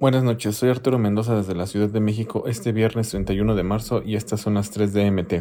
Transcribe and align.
Buenas 0.00 0.22
noches, 0.22 0.54
soy 0.54 0.70
Arturo 0.70 0.96
Mendoza 1.00 1.34
desde 1.34 1.56
la 1.56 1.66
Ciudad 1.66 1.88
de 1.88 1.98
México 1.98 2.44
este 2.46 2.70
viernes 2.70 3.10
31 3.10 3.56
de 3.56 3.64
marzo 3.64 4.00
y 4.04 4.14
estas 4.14 4.40
son 4.40 4.54
las 4.54 4.70
3 4.70 4.92
de 4.92 5.10
MT, 5.10 5.32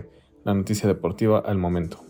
la 0.45 0.55
noticia 0.55 0.87
deportiva 0.87 1.37
al 1.37 1.59
momento. 1.59 2.03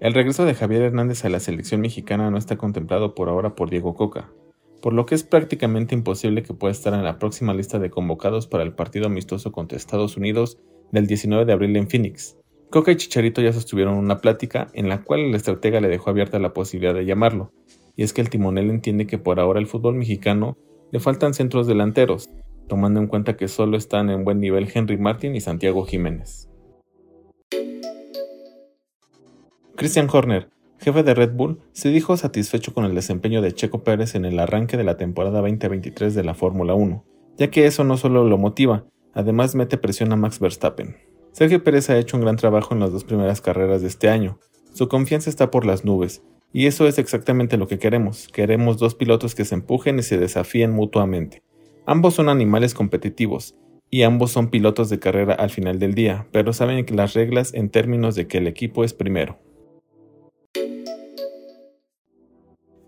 El 0.00 0.12
regreso 0.12 0.44
de 0.44 0.54
Javier 0.54 0.82
Hernández 0.82 1.24
a 1.24 1.28
la 1.28 1.38
selección 1.38 1.80
mexicana 1.80 2.32
no 2.32 2.36
está 2.36 2.56
contemplado 2.58 3.14
por 3.14 3.28
ahora 3.28 3.54
por 3.54 3.70
Diego 3.70 3.94
Coca, 3.94 4.32
por 4.80 4.92
lo 4.92 5.06
que 5.06 5.14
es 5.14 5.22
prácticamente 5.22 5.94
imposible 5.94 6.42
que 6.42 6.54
pueda 6.54 6.72
estar 6.72 6.92
en 6.92 7.04
la 7.04 7.20
próxima 7.20 7.54
lista 7.54 7.78
de 7.78 7.90
convocados 7.90 8.48
para 8.48 8.64
el 8.64 8.74
partido 8.74 9.06
amistoso 9.06 9.52
contra 9.52 9.78
Estados 9.78 10.16
Unidos 10.16 10.58
del 10.90 11.06
19 11.06 11.44
de 11.44 11.52
abril 11.52 11.76
en 11.76 11.88
Phoenix. 11.88 12.41
Coca 12.72 12.90
y 12.90 12.96
Chicharito 12.96 13.42
ya 13.42 13.52
sostuvieron 13.52 13.96
una 13.96 14.22
plática 14.22 14.68
en 14.72 14.88
la 14.88 15.02
cual 15.02 15.20
el 15.20 15.34
estratega 15.34 15.82
le 15.82 15.88
dejó 15.88 16.08
abierta 16.08 16.38
la 16.38 16.54
posibilidad 16.54 16.94
de 16.94 17.04
llamarlo, 17.04 17.52
y 17.96 18.02
es 18.02 18.14
que 18.14 18.22
el 18.22 18.30
timonel 18.30 18.70
entiende 18.70 19.06
que 19.06 19.18
por 19.18 19.40
ahora 19.40 19.60
el 19.60 19.66
fútbol 19.66 19.94
mexicano 19.94 20.56
le 20.90 20.98
faltan 20.98 21.34
centros 21.34 21.66
delanteros, 21.66 22.30
tomando 22.68 22.98
en 22.98 23.08
cuenta 23.08 23.36
que 23.36 23.46
solo 23.46 23.76
están 23.76 24.08
en 24.08 24.24
buen 24.24 24.40
nivel 24.40 24.70
Henry 24.72 24.96
Martin 24.96 25.36
y 25.36 25.42
Santiago 25.42 25.84
Jiménez. 25.84 26.48
Christian 29.76 30.08
Horner, 30.10 30.48
jefe 30.78 31.02
de 31.02 31.12
Red 31.12 31.32
Bull, 31.34 31.60
se 31.72 31.90
dijo 31.90 32.16
satisfecho 32.16 32.72
con 32.72 32.86
el 32.86 32.94
desempeño 32.94 33.42
de 33.42 33.52
Checo 33.52 33.84
Pérez 33.84 34.14
en 34.14 34.24
el 34.24 34.38
arranque 34.38 34.78
de 34.78 34.84
la 34.84 34.96
temporada 34.96 35.42
2023 35.42 36.14
de 36.14 36.24
la 36.24 36.32
Fórmula 36.32 36.72
1, 36.72 37.04
ya 37.36 37.50
que 37.50 37.66
eso 37.66 37.84
no 37.84 37.98
solo 37.98 38.24
lo 38.24 38.38
motiva, 38.38 38.86
además 39.12 39.54
mete 39.54 39.76
presión 39.76 40.10
a 40.14 40.16
Max 40.16 40.40
Verstappen. 40.40 41.11
Sergio 41.32 41.64
Pérez 41.64 41.88
ha 41.90 41.98
hecho 41.98 42.16
un 42.16 42.22
gran 42.22 42.36
trabajo 42.36 42.74
en 42.74 42.80
las 42.80 42.92
dos 42.92 43.04
primeras 43.04 43.40
carreras 43.40 43.80
de 43.80 43.88
este 43.88 44.08
año, 44.08 44.38
su 44.74 44.88
confianza 44.88 45.28
está 45.28 45.50
por 45.50 45.66
las 45.66 45.84
nubes, 45.84 46.22
y 46.52 46.66
eso 46.66 46.86
es 46.86 46.98
exactamente 46.98 47.58
lo 47.58 47.68
que 47.68 47.78
queremos. 47.78 48.28
Queremos 48.28 48.78
dos 48.78 48.94
pilotos 48.94 49.34
que 49.34 49.44
se 49.44 49.54
empujen 49.54 49.98
y 49.98 50.02
se 50.02 50.18
desafíen 50.18 50.72
mutuamente. 50.72 51.42
Ambos 51.84 52.14
son 52.14 52.30
animales 52.30 52.72
competitivos, 52.72 53.54
y 53.90 54.02
ambos 54.02 54.30
son 54.30 54.48
pilotos 54.48 54.88
de 54.88 54.98
carrera 54.98 55.34
al 55.34 55.50
final 55.50 55.78
del 55.78 55.94
día, 55.94 56.26
pero 56.32 56.54
saben 56.54 56.84
que 56.86 56.94
las 56.94 57.12
reglas 57.12 57.52
en 57.52 57.68
términos 57.68 58.14
de 58.14 58.26
que 58.26 58.38
el 58.38 58.46
equipo 58.46 58.84
es 58.84 58.94
primero. 58.94 59.38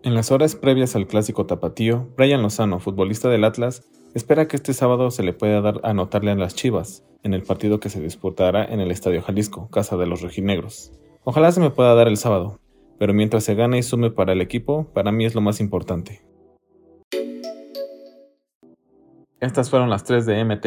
En 0.02 0.14
las 0.14 0.30
horas 0.30 0.54
previas 0.54 0.96
al 0.96 1.06
clásico 1.06 1.44
tapatío, 1.44 2.08
Brian 2.16 2.42
Lozano, 2.42 2.80
futbolista 2.80 3.28
del 3.28 3.44
Atlas, 3.44 3.82
espera 4.14 4.46
que 4.46 4.56
este 4.56 4.72
sábado 4.72 5.10
se 5.10 5.22
le 5.22 5.32
pueda 5.32 5.60
dar 5.60 5.80
a 5.82 5.90
anotarle 5.90 6.30
a 6.30 6.36
las 6.36 6.54
Chivas, 6.54 7.04
en 7.22 7.34
el 7.34 7.42
partido 7.42 7.80
que 7.80 7.90
se 7.90 8.00
disputará 8.00 8.64
en 8.64 8.80
el 8.80 8.90
Estadio 8.90 9.22
Jalisco, 9.22 9.68
casa 9.70 9.96
de 9.96 10.06
los 10.06 10.22
rojinegros. 10.22 10.92
Ojalá 11.24 11.50
se 11.52 11.60
me 11.60 11.70
pueda 11.70 11.94
dar 11.94 12.06
el 12.06 12.16
sábado, 12.16 12.60
pero 12.98 13.12
mientras 13.12 13.44
se 13.44 13.54
gane 13.54 13.78
y 13.78 13.82
sume 13.82 14.10
para 14.10 14.32
el 14.32 14.40
equipo, 14.40 14.86
para 14.92 15.10
mí 15.10 15.24
es 15.24 15.34
lo 15.34 15.40
más 15.40 15.60
importante. 15.60 16.22
Estas 19.40 19.68
fueron 19.68 19.90
las 19.90 20.04
3 20.04 20.24
de 20.26 20.44
MT. 20.44 20.66